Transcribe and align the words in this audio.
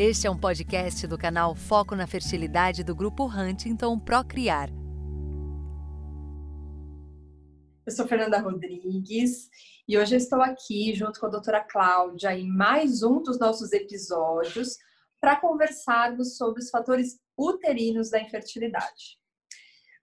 Este 0.00 0.28
é 0.28 0.30
um 0.30 0.38
podcast 0.38 1.08
do 1.08 1.18
canal 1.18 1.56
Foco 1.56 1.96
na 1.96 2.06
Fertilidade 2.06 2.84
do 2.84 2.94
Grupo 2.94 3.24
Huntington 3.24 3.98
Procriar. 3.98 4.70
Eu 7.84 7.92
sou 7.92 8.06
Fernanda 8.06 8.38
Rodrigues 8.38 9.50
e 9.88 9.98
hoje 9.98 10.14
eu 10.14 10.18
estou 10.18 10.40
aqui 10.40 10.94
junto 10.94 11.18
com 11.18 11.26
a 11.26 11.30
doutora 11.30 11.64
Cláudia 11.64 12.32
em 12.32 12.46
mais 12.46 13.02
um 13.02 13.20
dos 13.20 13.40
nossos 13.40 13.72
episódios 13.72 14.76
para 15.20 15.34
conversarmos 15.34 16.36
sobre 16.36 16.62
os 16.62 16.70
fatores 16.70 17.18
uterinos 17.36 18.08
da 18.08 18.20
infertilidade. 18.22 19.18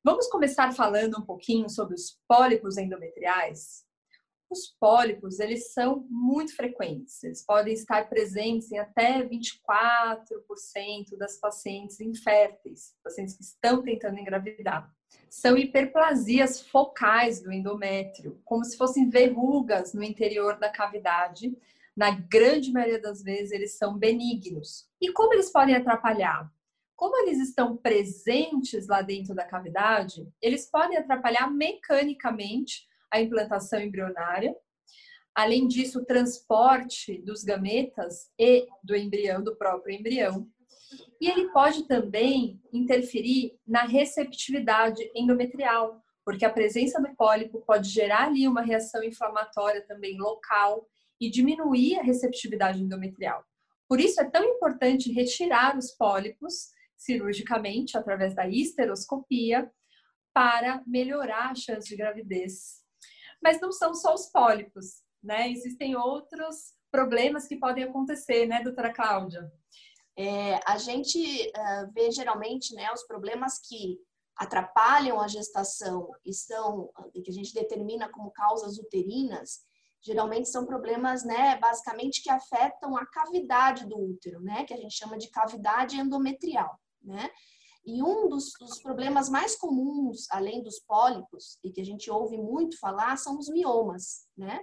Vamos 0.03 0.27
começar 0.27 0.73
falando 0.73 1.19
um 1.19 1.25
pouquinho 1.25 1.69
sobre 1.69 1.95
os 1.95 2.19
pólipos 2.27 2.77
endometriais? 2.77 3.85
Os 4.49 4.67
pólipos, 4.79 5.39
eles 5.39 5.73
são 5.73 6.05
muito 6.09 6.55
frequentes. 6.55 7.23
Eles 7.23 7.43
podem 7.43 7.73
estar 7.73 8.07
presentes 8.07 8.71
em 8.71 8.77
até 8.77 9.23
24% 9.23 11.17
das 11.17 11.37
pacientes 11.37 11.99
inférteis, 11.99 12.95
pacientes 13.03 13.35
que 13.35 13.43
estão 13.43 13.81
tentando 13.81 14.19
engravidar. 14.19 14.93
São 15.29 15.57
hiperplasias 15.57 16.61
focais 16.61 17.41
do 17.41 17.51
endométrio, 17.51 18.39
como 18.45 18.63
se 18.63 18.77
fossem 18.77 19.09
verrugas 19.09 19.93
no 19.93 20.03
interior 20.03 20.57
da 20.59 20.69
cavidade. 20.69 21.57
Na 21.95 22.11
grande 22.11 22.71
maioria 22.71 23.01
das 23.01 23.23
vezes, 23.23 23.51
eles 23.51 23.77
são 23.77 23.97
benignos. 23.97 24.87
E 25.01 25.11
como 25.11 25.33
eles 25.33 25.51
podem 25.51 25.75
atrapalhar? 25.75 26.51
Como 26.95 27.17
eles 27.17 27.39
estão 27.39 27.75
presentes 27.75 28.87
lá 28.87 29.01
dentro 29.01 29.35
da 29.35 29.43
cavidade, 29.43 30.31
eles 30.41 30.69
podem 30.69 30.97
atrapalhar 30.97 31.51
mecanicamente 31.51 32.87
a 33.11 33.21
implantação 33.21 33.79
embrionária. 33.79 34.55
Além 35.33 35.67
disso, 35.67 35.99
o 35.99 36.05
transporte 36.05 37.21
dos 37.21 37.43
gametas 37.43 38.31
e 38.39 38.67
do 38.83 38.95
embrião, 38.95 39.43
do 39.43 39.55
próprio 39.55 39.93
embrião. 39.93 40.47
E 41.19 41.29
ele 41.29 41.49
pode 41.51 41.87
também 41.87 42.61
interferir 42.71 43.57
na 43.67 43.83
receptividade 43.83 45.11
endometrial, 45.13 46.01
porque 46.23 46.45
a 46.45 46.49
presença 46.49 47.01
do 47.01 47.13
pólipo 47.15 47.61
pode 47.65 47.89
gerar 47.89 48.27
ali 48.27 48.47
uma 48.47 48.61
reação 48.61 49.03
inflamatória 49.03 49.85
também 49.85 50.17
local 50.17 50.87
e 51.19 51.29
diminuir 51.29 51.99
a 51.99 52.03
receptividade 52.03 52.81
endometrial. 52.81 53.43
Por 53.87 53.99
isso 53.99 54.21
é 54.21 54.29
tão 54.29 54.43
importante 54.43 55.11
retirar 55.11 55.77
os 55.77 55.91
pólipos 55.91 56.69
cirurgicamente 56.97 57.97
através 57.97 58.33
da 58.33 58.47
histeroscopia 58.47 59.69
para 60.33 60.81
melhorar 60.87 61.51
a 61.51 61.55
chance 61.55 61.87
de 61.87 61.95
gravidez 61.95 62.84
mas 63.45 63.61
não 63.61 63.71
são 63.71 63.93
só 63.93 64.15
os 64.15 64.25
pólipos, 64.25 65.03
né? 65.21 65.47
Existem 65.51 65.95
outros 65.95 66.73
problemas 66.89 67.47
que 67.47 67.55
podem 67.55 67.83
acontecer, 67.83 68.47
né, 68.47 68.63
doutora 68.63 68.91
Cláudia? 68.91 69.51
É, 70.17 70.59
a 70.65 70.79
gente 70.79 71.19
uh, 71.49 71.93
vê 71.93 72.09
geralmente 72.09 72.73
né, 72.73 72.91
os 72.91 73.03
problemas 73.03 73.59
que 73.59 73.99
atrapalham 74.35 75.21
a 75.21 75.27
gestação 75.27 76.09
e 76.25 76.33
são, 76.33 76.89
que 77.23 77.29
a 77.29 77.33
gente 77.33 77.53
determina 77.53 78.09
como 78.09 78.31
causas 78.31 78.79
uterinas, 78.79 79.59
geralmente 80.01 80.49
são 80.49 80.65
problemas, 80.65 81.23
né, 81.23 81.55
basicamente 81.57 82.23
que 82.23 82.31
afetam 82.31 82.97
a 82.97 83.05
cavidade 83.05 83.85
do 83.85 83.95
útero, 83.95 84.39
né, 84.39 84.63
que 84.63 84.73
a 84.73 84.77
gente 84.77 84.95
chama 84.95 85.19
de 85.19 85.29
cavidade 85.29 85.97
endometrial, 85.97 86.79
né? 86.99 87.29
E 87.85 88.01
um 88.01 88.27
dos, 88.27 88.51
dos, 88.59 88.79
problemas 88.79 89.29
mais 89.29 89.55
comuns, 89.55 90.25
além 90.31 90.63
dos 90.63 90.79
pólipos, 90.79 91.59
e 91.63 91.71
que 91.71 91.81
a 91.81 91.85
gente 91.85 92.09
ouve 92.09 92.37
muito 92.37 92.79
falar, 92.79 93.15
são 93.17 93.37
os 93.37 93.47
miomas, 93.47 94.27
né? 94.35 94.59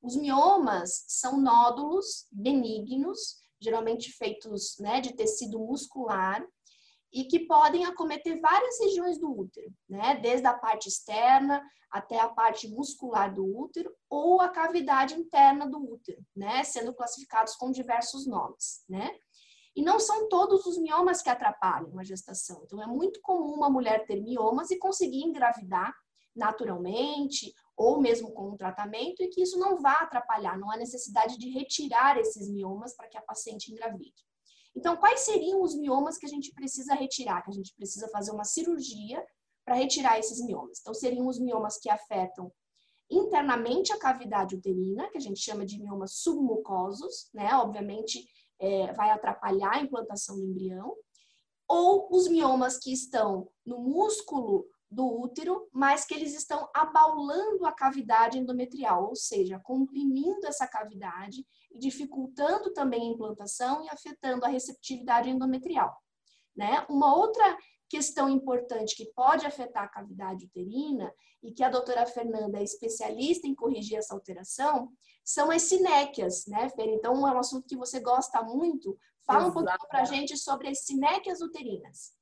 Os 0.00 0.16
miomas 0.16 1.04
são 1.08 1.40
nódulos 1.40 2.26
benignos, 2.30 3.42
geralmente 3.60 4.12
feitos 4.12 4.78
né, 4.78 5.00
de 5.00 5.12
tecido 5.14 5.58
muscular, 5.58 6.46
e 7.12 7.24
que 7.24 7.40
podem 7.40 7.84
acometer 7.84 8.40
várias 8.40 8.78
regiões 8.78 9.18
do 9.18 9.36
útero, 9.36 9.72
né? 9.88 10.14
Desde 10.16 10.46
a 10.46 10.54
parte 10.54 10.88
externa 10.88 11.60
até 11.90 12.20
a 12.20 12.28
parte 12.28 12.68
muscular 12.68 13.34
do 13.34 13.44
útero 13.44 13.92
ou 14.08 14.40
a 14.40 14.48
cavidade 14.48 15.14
interna 15.14 15.68
do 15.68 15.78
útero, 15.92 16.24
né? 16.36 16.62
Sendo 16.62 16.94
classificados 16.94 17.56
com 17.56 17.72
diversos 17.72 18.26
nomes, 18.26 18.84
né? 18.88 19.10
E 19.76 19.82
não 19.82 20.00
são 20.00 20.28
todos 20.28 20.66
os 20.66 20.78
miomas 20.78 21.22
que 21.22 21.30
atrapalham 21.30 21.98
a 21.98 22.02
gestação. 22.02 22.62
Então, 22.64 22.82
é 22.82 22.86
muito 22.86 23.20
comum 23.22 23.54
uma 23.54 23.70
mulher 23.70 24.04
ter 24.04 24.20
miomas 24.20 24.70
e 24.70 24.78
conseguir 24.78 25.22
engravidar 25.22 25.94
naturalmente 26.34 27.52
ou 27.76 28.00
mesmo 28.00 28.32
com 28.32 28.50
um 28.50 28.56
tratamento 28.56 29.22
e 29.22 29.28
que 29.28 29.42
isso 29.42 29.58
não 29.58 29.80
vá 29.80 29.94
atrapalhar, 29.94 30.58
não 30.58 30.70
há 30.70 30.76
necessidade 30.76 31.38
de 31.38 31.48
retirar 31.50 32.18
esses 32.18 32.50
miomas 32.50 32.94
para 32.94 33.08
que 33.08 33.16
a 33.16 33.22
paciente 33.22 33.72
engravide. 33.72 34.22
Então, 34.76 34.96
quais 34.96 35.20
seriam 35.20 35.62
os 35.62 35.74
miomas 35.74 36.16
que 36.16 36.26
a 36.26 36.28
gente 36.28 36.52
precisa 36.52 36.94
retirar? 36.94 37.42
Que 37.42 37.50
a 37.50 37.54
gente 37.54 37.74
precisa 37.74 38.08
fazer 38.08 38.30
uma 38.30 38.44
cirurgia 38.44 39.24
para 39.64 39.74
retirar 39.74 40.18
esses 40.18 40.44
miomas. 40.44 40.78
Então, 40.80 40.94
seriam 40.94 41.26
os 41.26 41.38
miomas 41.38 41.78
que 41.78 41.90
afetam 41.90 42.52
internamente 43.10 43.92
a 43.92 43.98
cavidade 43.98 44.54
uterina, 44.54 45.10
que 45.10 45.18
a 45.18 45.20
gente 45.20 45.40
chama 45.40 45.66
de 45.66 45.80
miomas 45.80 46.18
submucosos, 46.18 47.28
né? 47.34 47.52
Obviamente, 47.54 48.24
é, 48.60 48.92
vai 48.92 49.10
atrapalhar 49.10 49.74
a 49.74 49.80
implantação 49.80 50.36
do 50.36 50.44
embrião, 50.44 50.94
ou 51.66 52.08
os 52.10 52.28
miomas 52.28 52.78
que 52.78 52.92
estão 52.92 53.48
no 53.64 53.78
músculo 53.78 54.66
do 54.90 55.06
útero, 55.06 55.68
mas 55.72 56.04
que 56.04 56.12
eles 56.12 56.34
estão 56.34 56.68
abaulando 56.74 57.64
a 57.64 57.72
cavidade 57.72 58.38
endometrial, 58.38 59.08
ou 59.08 59.14
seja, 59.14 59.60
comprimindo 59.60 60.46
essa 60.46 60.66
cavidade 60.66 61.46
e 61.70 61.78
dificultando 61.78 62.72
também 62.72 63.02
a 63.02 63.12
implantação 63.12 63.84
e 63.84 63.88
afetando 63.88 64.44
a 64.44 64.48
receptividade 64.48 65.30
endometrial. 65.30 65.96
Né? 66.56 66.84
Uma 66.90 67.14
outra 67.16 67.56
questão 67.88 68.28
importante 68.28 68.96
que 68.96 69.12
pode 69.14 69.46
afetar 69.46 69.84
a 69.84 69.88
cavidade 69.88 70.46
uterina 70.46 71.12
e 71.42 71.52
que 71.52 71.62
a 71.62 71.70
doutora 71.70 72.04
Fernanda 72.04 72.58
é 72.58 72.64
especialista 72.64 73.46
em 73.46 73.54
corrigir 73.54 73.96
essa 73.96 74.14
alteração 74.14 74.92
são 75.32 75.50
as 75.50 75.62
sinéquias, 75.62 76.46
né, 76.46 76.68
Fer? 76.70 76.88
Então, 76.88 77.26
é 77.26 77.32
um 77.32 77.38
assunto 77.38 77.68
que 77.68 77.76
você 77.76 78.00
gosta 78.00 78.42
muito. 78.42 78.98
Fala 79.24 79.44
Exato. 79.44 79.50
um 79.50 79.54
pouquinho 79.54 79.88
para 79.88 80.02
a 80.02 80.04
gente 80.04 80.36
sobre 80.36 80.68
as 80.68 80.80
sinéquias 80.80 81.40
uterinas. 81.40 82.12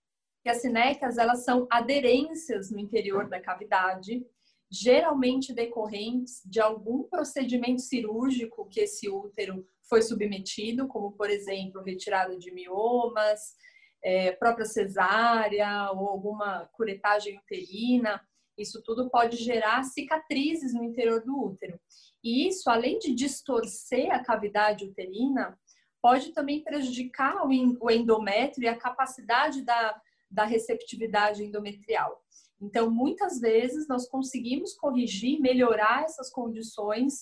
E 0.44 0.50
as 0.50 0.60
sinéquias, 0.60 1.16
elas 1.16 1.42
são 1.42 1.66
aderências 1.70 2.70
no 2.70 2.78
interior 2.78 3.28
da 3.28 3.40
cavidade, 3.40 4.26
geralmente 4.70 5.54
decorrentes 5.54 6.42
de 6.44 6.60
algum 6.60 7.02
procedimento 7.04 7.80
cirúrgico 7.80 8.68
que 8.68 8.80
esse 8.80 9.08
útero 9.08 9.66
foi 9.88 10.02
submetido, 10.02 10.86
como, 10.86 11.12
por 11.12 11.30
exemplo, 11.30 11.82
retirada 11.82 12.36
de 12.36 12.52
miomas, 12.52 13.54
é, 14.02 14.32
própria 14.32 14.66
cesárea 14.66 15.90
ou 15.92 16.08
alguma 16.08 16.66
curetagem 16.74 17.38
uterina. 17.38 18.20
Isso 18.58 18.82
tudo 18.82 19.08
pode 19.08 19.36
gerar 19.36 19.82
cicatrizes 19.84 20.74
no 20.74 20.84
interior 20.84 21.22
do 21.24 21.38
útero. 21.38 21.78
E 22.22 22.48
isso, 22.48 22.68
além 22.68 22.98
de 22.98 23.14
distorcer 23.14 24.12
a 24.12 24.22
cavidade 24.22 24.84
uterina, 24.84 25.58
pode 26.02 26.32
também 26.32 26.62
prejudicar 26.62 27.46
o 27.46 27.90
endométrio 27.90 28.64
e 28.64 28.68
a 28.68 28.76
capacidade 28.76 29.62
da, 29.62 30.00
da 30.30 30.44
receptividade 30.44 31.44
endometrial. 31.44 32.22
Então, 32.60 32.90
muitas 32.90 33.38
vezes, 33.38 33.86
nós 33.86 34.08
conseguimos 34.08 34.74
corrigir, 34.74 35.40
melhorar 35.40 36.04
essas 36.04 36.30
condições 36.30 37.20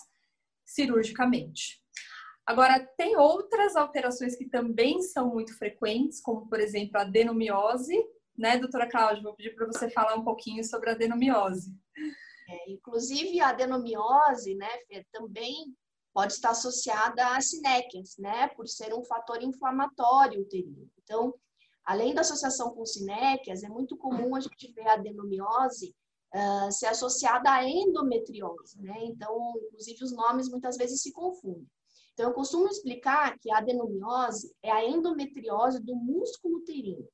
cirurgicamente. 0.65 1.81
Agora, 2.45 2.79
tem 2.97 3.17
outras 3.17 3.77
alterações 3.77 4.37
que 4.37 4.49
também 4.49 5.03
são 5.03 5.31
muito 5.31 5.57
frequentes, 5.59 6.21
como, 6.21 6.49
por 6.49 6.61
exemplo, 6.61 6.97
a 6.97 7.03
adenomiose, 7.03 7.97
né, 8.39 8.59
doutora 8.59 8.89
Cláudia? 8.89 9.23
Vou 9.23 9.35
pedir 9.35 9.55
para 9.55 9.67
você 9.67 9.89
falar 9.91 10.15
um 10.15 10.25
pouquinho 10.25 10.65
sobre 10.65 10.91
a 10.91 10.93
adenomiose. 10.93 11.75
É, 12.49 12.71
inclusive, 12.71 13.41
a 13.41 13.49
adenomiose, 13.49 14.55
né, 14.55 14.69
Fer, 14.87 15.05
também 15.13 15.75
pode 16.15 16.33
estar 16.33 16.51
associada 16.51 17.37
às 17.37 17.51
sinéquias, 17.51 18.17
né, 18.19 18.49
por 18.49 18.67
ser 18.67 18.95
um 18.95 19.05
fator 19.05 19.43
inflamatório 19.43 20.41
uterino. 20.41 20.89
Então, 21.03 21.35
além 21.85 22.15
da 22.15 22.23
associação 22.23 22.71
com 22.71 22.87
sinéquias, 22.87 23.63
é 23.63 23.69
muito 23.69 23.97
comum 23.97 24.35
a 24.35 24.41
gente 24.41 24.73
ver 24.73 24.89
a 24.89 24.95
adenomiose 24.95 25.95
uh, 26.35 26.73
ser 26.73 26.87
associada 26.87 27.51
à 27.51 27.69
endometriose, 27.69 28.81
né? 28.81 28.97
Então, 29.05 29.53
inclusive, 29.67 30.05
os 30.05 30.13
nomes 30.13 30.49
muitas 30.49 30.77
vezes 30.77 31.03
se 31.03 31.13
confundem. 31.13 31.67
Então, 32.13 32.31
eu 32.31 32.35
costumo 32.35 32.67
explicar 32.67 33.39
que 33.39 33.51
a 33.51 33.59
adenomiose 33.59 34.51
é 34.63 34.73
a 34.73 34.85
endometriose 34.85 35.83
do 35.83 35.95
músculo 35.95 36.59
uterino. 36.59 37.07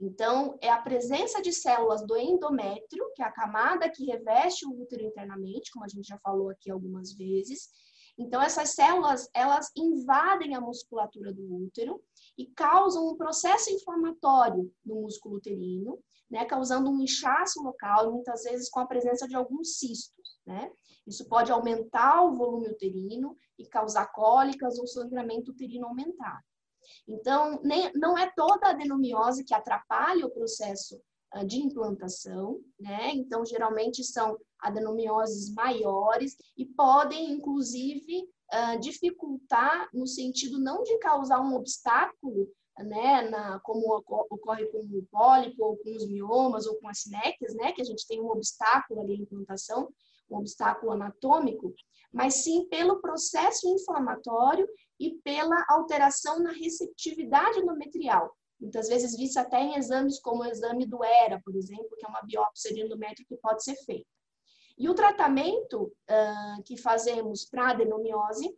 Então, 0.00 0.56
é 0.60 0.70
a 0.70 0.80
presença 0.80 1.42
de 1.42 1.52
células 1.52 2.06
do 2.06 2.16
endométrio, 2.16 3.10
que 3.14 3.22
é 3.22 3.24
a 3.24 3.32
camada 3.32 3.90
que 3.90 4.04
reveste 4.04 4.66
o 4.66 4.80
útero 4.80 5.04
internamente, 5.04 5.70
como 5.72 5.84
a 5.84 5.88
gente 5.88 6.06
já 6.06 6.18
falou 6.18 6.50
aqui 6.50 6.70
algumas 6.70 7.12
vezes. 7.12 7.68
Então, 8.18 8.42
essas 8.42 8.70
células, 8.70 9.28
elas 9.32 9.70
invadem 9.76 10.54
a 10.54 10.60
musculatura 10.60 11.32
do 11.32 11.54
útero 11.64 12.02
e 12.36 12.46
causam 12.46 13.08
um 13.08 13.16
processo 13.16 13.70
inflamatório 13.70 14.72
no 14.84 15.02
músculo 15.02 15.36
uterino, 15.36 15.98
né, 16.30 16.44
causando 16.44 16.90
um 16.90 17.00
inchaço 17.00 17.62
local, 17.62 18.12
muitas 18.12 18.42
vezes 18.42 18.68
com 18.68 18.80
a 18.80 18.86
presença 18.86 19.26
de 19.26 19.34
alguns 19.34 19.78
cistos, 19.78 20.40
né? 20.46 20.70
Isso 21.06 21.26
pode 21.26 21.50
aumentar 21.50 22.22
o 22.22 22.34
volume 22.34 22.68
uterino 22.68 23.34
e 23.58 23.66
causar 23.66 24.12
cólicas 24.12 24.78
ou 24.78 24.86
sangramento 24.86 25.52
uterino 25.52 25.86
aumentado. 25.86 26.44
Então, 27.06 27.60
nem, 27.62 27.92
não 27.94 28.16
é 28.16 28.30
toda 28.34 28.66
a 28.66 28.70
adenomiose 28.70 29.44
que 29.44 29.54
atrapalha 29.54 30.26
o 30.26 30.30
processo 30.30 31.00
uh, 31.34 31.46
de 31.46 31.58
implantação, 31.58 32.60
né? 32.78 33.10
Então, 33.14 33.44
geralmente 33.44 34.04
são 34.04 34.38
adenomioses 34.60 35.52
maiores 35.54 36.36
e 36.56 36.66
podem, 36.66 37.32
inclusive, 37.32 38.28
uh, 38.52 38.78
dificultar 38.80 39.88
no 39.92 40.06
sentido 40.06 40.58
não 40.58 40.82
de 40.82 40.98
causar 40.98 41.40
um 41.40 41.54
obstáculo, 41.54 42.48
né, 42.78 43.28
na, 43.28 43.58
como 43.60 43.92
ocorre 43.92 44.66
com 44.66 44.78
o 44.78 45.06
pólipo, 45.10 45.64
ou 45.64 45.76
com 45.78 45.96
os 45.96 46.08
miomas, 46.08 46.66
ou 46.66 46.76
com 46.76 46.88
as 46.88 47.00
sinéquias, 47.00 47.54
né, 47.54 47.72
que 47.72 47.82
a 47.82 47.84
gente 47.84 48.06
tem 48.06 48.20
um 48.20 48.30
obstáculo 48.30 49.00
ali 49.00 49.14
à 49.14 49.16
implantação, 49.16 49.88
um 50.30 50.36
obstáculo 50.36 50.92
anatômico, 50.92 51.74
mas 52.12 52.34
sim 52.34 52.68
pelo 52.68 53.00
processo 53.00 53.68
inflamatório 53.68 54.68
e 54.98 55.12
pela 55.22 55.64
alteração 55.68 56.40
na 56.40 56.52
receptividade 56.52 57.60
endometrial. 57.60 58.36
Muitas 58.60 58.88
vezes 58.88 59.16
vista 59.16 59.42
até 59.42 59.60
em 59.60 59.76
exames 59.76 60.20
como 60.20 60.42
o 60.42 60.46
exame 60.46 60.84
do 60.84 61.04
ERA, 61.04 61.40
por 61.44 61.54
exemplo, 61.54 61.96
que 61.96 62.04
é 62.04 62.08
uma 62.08 62.22
biópsia 62.22 62.74
de 62.74 62.80
endométrio 62.80 63.26
que 63.26 63.36
pode 63.36 63.62
ser 63.62 63.76
feita. 63.76 64.08
E 64.76 64.88
o 64.88 64.94
tratamento 64.94 65.84
uh, 65.84 66.62
que 66.64 66.76
fazemos 66.76 67.44
para 67.44 67.70
adenomiose 67.70 68.56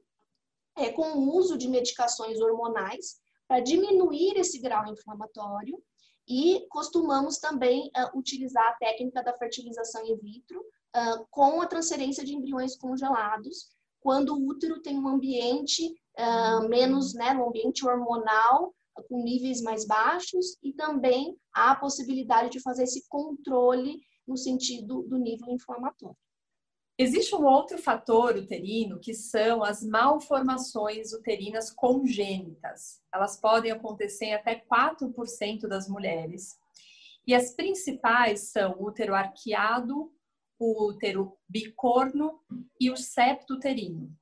é 0.76 0.90
com 0.90 1.12
o 1.12 1.36
uso 1.36 1.56
de 1.56 1.68
medicações 1.68 2.40
hormonais 2.40 3.20
para 3.46 3.60
diminuir 3.60 4.36
esse 4.36 4.58
grau 4.60 4.86
inflamatório 4.86 5.82
e 6.28 6.66
costumamos 6.68 7.38
também 7.38 7.90
uh, 7.96 8.18
utilizar 8.18 8.64
a 8.68 8.74
técnica 8.74 9.22
da 9.22 9.36
fertilização 9.36 10.06
in 10.06 10.16
vitro 10.16 10.60
uh, 10.60 11.26
com 11.30 11.60
a 11.60 11.66
transferência 11.66 12.24
de 12.24 12.34
embriões 12.34 12.76
congelados, 12.76 13.70
quando 14.00 14.34
o 14.34 14.46
útero 14.46 14.80
tem 14.80 14.98
um 14.98 15.08
ambiente 15.08 15.92
uh, 16.20 16.68
menos, 16.68 17.14
né, 17.14 17.32
um 17.32 17.48
ambiente 17.48 17.86
hormonal 17.86 18.74
com 19.08 19.22
níveis 19.22 19.62
mais 19.62 19.86
baixos 19.86 20.58
e 20.62 20.72
também 20.72 21.36
há 21.54 21.70
a 21.70 21.76
possibilidade 21.76 22.50
de 22.50 22.60
fazer 22.60 22.82
esse 22.84 23.08
controle 23.08 23.98
no 24.26 24.36
sentido 24.36 25.02
do 25.02 25.16
nível 25.16 25.48
inflamatório. 25.48 26.16
Existe 26.98 27.34
um 27.34 27.46
outro 27.46 27.78
fator 27.78 28.36
uterino 28.36 29.00
que 29.00 29.14
são 29.14 29.64
as 29.64 29.82
malformações 29.82 31.14
uterinas 31.14 31.70
congênitas. 31.70 33.00
Elas 33.12 33.40
podem 33.40 33.72
acontecer 33.72 34.26
em 34.26 34.34
até 34.34 34.62
4% 34.70 35.66
das 35.66 35.88
mulheres. 35.88 36.58
E 37.26 37.34
as 37.34 37.54
principais 37.54 38.50
são 38.50 38.72
o 38.78 38.86
útero 38.86 39.14
arqueado, 39.14 40.12
o 40.58 40.88
útero 40.88 41.38
bicorno 41.48 42.38
e 42.78 42.90
o 42.90 42.96
septo 42.96 43.54
uterino. 43.54 44.14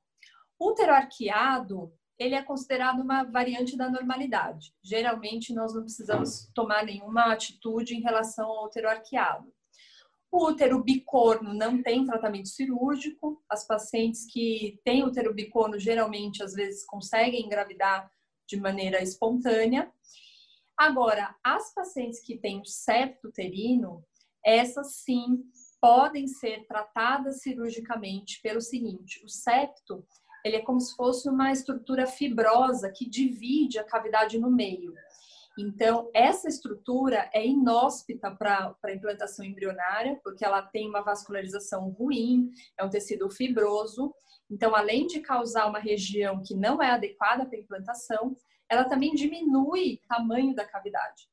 Útero 0.59 0.91
arqueado, 0.91 1.93
ele 2.17 2.35
é 2.35 2.43
considerado 2.43 2.99
uma 2.99 3.23
variante 3.23 3.77
da 3.77 3.89
normalidade. 3.89 4.73
Geralmente, 4.83 5.53
nós 5.53 5.73
não 5.73 5.83
precisamos 5.83 6.51
tomar 6.53 6.83
nenhuma 6.83 7.31
atitude 7.31 7.95
em 7.95 8.01
relação 8.01 8.45
ao 8.45 8.65
útero 8.65 8.89
arqueado. 8.89 9.53
O 10.31 10.49
útero 10.49 10.83
bicorno 10.83 11.53
não 11.53 11.81
tem 11.81 12.05
tratamento 12.05 12.49
cirúrgico. 12.49 13.41
As 13.49 13.65
pacientes 13.65 14.31
que 14.31 14.79
têm 14.83 15.03
útero 15.03 15.33
bicorno 15.33 15.79
geralmente, 15.79 16.43
às 16.43 16.53
vezes, 16.53 16.85
conseguem 16.85 17.45
engravidar 17.45 18.11
de 18.47 18.57
maneira 18.57 19.01
espontânea. 19.01 19.91
Agora, 20.77 21.35
as 21.43 21.73
pacientes 21.73 22.21
que 22.21 22.37
têm 22.37 22.59
o 22.61 22.65
septo 22.65 23.29
uterino, 23.29 24.03
essas 24.45 24.97
sim 24.97 25.43
podem 25.81 26.27
ser 26.27 26.65
tratadas 26.67 27.41
cirurgicamente 27.41 28.41
pelo 28.41 28.61
seguinte: 28.61 29.23
o 29.23 29.29
septo 29.29 30.05
ele 30.43 30.57
é 30.57 30.61
como 30.61 30.79
se 30.79 30.95
fosse 30.95 31.29
uma 31.29 31.51
estrutura 31.51 32.07
fibrosa 32.07 32.91
que 32.91 33.09
divide 33.09 33.79
a 33.79 33.83
cavidade 33.83 34.37
no 34.37 34.49
meio. 34.51 34.93
Então, 35.57 36.09
essa 36.13 36.47
estrutura 36.47 37.29
é 37.33 37.45
inóspita 37.45 38.31
para 38.31 38.73
a 38.81 38.91
implantação 38.93 39.43
embrionária, 39.43 40.17
porque 40.23 40.45
ela 40.45 40.61
tem 40.61 40.87
uma 40.87 41.01
vascularização 41.01 41.89
ruim, 41.89 42.49
é 42.77 42.85
um 42.85 42.89
tecido 42.89 43.29
fibroso. 43.29 44.13
Então, 44.49 44.73
além 44.73 45.05
de 45.05 45.19
causar 45.19 45.67
uma 45.67 45.79
região 45.79 46.41
que 46.41 46.55
não 46.55 46.81
é 46.81 46.91
adequada 46.91 47.45
para 47.45 47.59
implantação, 47.59 48.37
ela 48.69 48.85
também 48.85 49.13
diminui 49.13 49.99
o 50.03 50.07
tamanho 50.07 50.55
da 50.55 50.65
cavidade. 50.65 51.27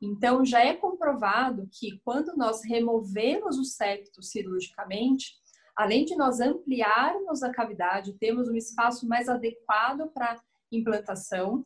Então, 0.00 0.44
já 0.44 0.60
é 0.60 0.74
comprovado 0.74 1.68
que 1.70 2.00
quando 2.04 2.36
nós 2.36 2.64
removemos 2.64 3.58
o 3.58 3.64
septo 3.64 4.22
cirurgicamente, 4.22 5.34
além 5.78 6.04
de 6.04 6.16
nós 6.16 6.40
ampliarmos 6.40 7.40
a 7.44 7.52
cavidade, 7.52 8.18
temos 8.18 8.48
um 8.48 8.56
espaço 8.56 9.06
mais 9.06 9.28
adequado 9.28 10.10
para 10.12 10.42
implantação, 10.72 11.64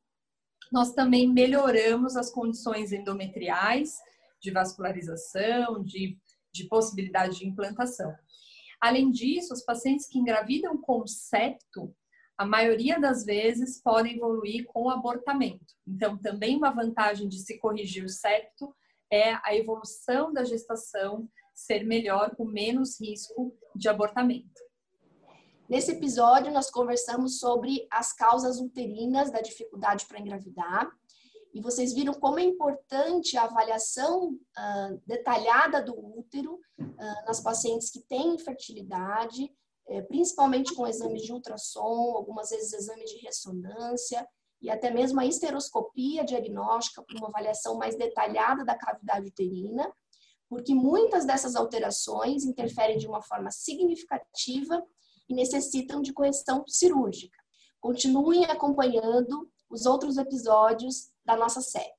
nós 0.70 0.93
também 0.93 1.32
melhoramos 1.32 2.14
as 2.14 2.31
condições 2.31 2.93
endometriais, 2.93 3.97
de 4.38 4.50
vascularização, 4.50 5.82
de, 5.82 6.19
de 6.53 6.69
possibilidade 6.69 7.38
de 7.38 7.47
implantação. 7.47 8.14
Além 8.79 9.11
disso, 9.11 9.55
os 9.55 9.64
pacientes 9.64 10.06
que 10.06 10.19
engravidam 10.19 10.76
com 10.76 11.06
septo, 11.06 11.94
a 12.37 12.44
maioria 12.44 13.00
das 13.00 13.25
vezes 13.25 13.81
podem 13.81 14.17
evoluir 14.17 14.67
com 14.67 14.91
abortamento. 14.91 15.75
Então, 15.87 16.19
também 16.19 16.56
uma 16.56 16.70
vantagem 16.70 17.29
de 17.29 17.38
se 17.38 17.59
corrigir 17.59 18.05
o 18.05 18.11
septo 18.11 18.75
é 19.11 19.35
a 19.43 19.55
evolução 19.55 20.32
da 20.32 20.44
gestação 20.44 21.29
ser 21.54 21.84
melhor, 21.84 22.34
com 22.37 22.44
menos 22.44 23.00
risco 23.00 23.54
de 23.75 23.88
abortamento. 23.88 24.60
Nesse 25.69 25.93
episódio, 25.93 26.52
nós 26.52 26.70
conversamos 26.70 27.38
sobre 27.38 27.87
as 27.90 28.12
causas 28.12 28.60
uterinas 28.60 29.31
da 29.31 29.40
dificuldade 29.40 30.06
para 30.06 30.20
engravidar. 30.20 30.90
E 31.54 31.60
vocês 31.60 31.93
viram 31.93 32.14
como 32.14 32.38
é 32.38 32.43
importante 32.43 33.37
a 33.37 33.44
avaliação 33.44 34.32
uh, 34.32 35.02
detalhada 35.06 35.82
do 35.82 35.94
útero 35.94 36.54
uh, 36.78 37.26
nas 37.26 37.40
pacientes 37.40 37.90
que 37.90 38.00
têm 38.00 38.34
infertilidade, 38.34 39.50
é, 39.88 40.00
principalmente 40.00 40.75
com 40.75 40.87
exames 40.87 41.22
de 41.22 41.32
ultrassom, 41.32 42.14
algumas 42.16 42.50
vezes 42.50 42.72
exame 42.72 43.04
de 43.04 43.19
ressonância 43.19 44.26
e 44.60 44.70
até 44.70 44.90
mesmo 44.90 45.20
a 45.20 45.26
esteroscopia 45.26 46.25
diagnóstica 46.25 47.02
para 47.02 47.19
uma 47.19 47.28
avaliação 47.28 47.76
mais 47.76 47.96
detalhada 47.96 48.64
da 48.64 48.76
cavidade 48.76 49.26
uterina, 49.26 49.93
porque 50.52 50.75
muitas 50.75 51.25
dessas 51.25 51.56
alterações 51.56 52.44
interferem 52.44 52.99
de 52.99 53.06
uma 53.06 53.22
forma 53.22 53.50
significativa 53.50 54.84
e 55.26 55.34
necessitam 55.34 56.02
de 56.02 56.12
correção 56.12 56.62
cirúrgica. 56.69 57.38
Continuem 57.81 58.44
acompanhando 58.44 59.49
os 59.70 59.87
outros 59.87 60.19
episódios 60.19 61.10
da 61.25 61.34
nossa 61.34 61.62
série. 61.62 61.94